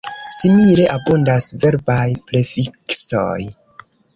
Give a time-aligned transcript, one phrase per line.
[0.35, 3.39] Simile, abundas verbaj prefiksoj.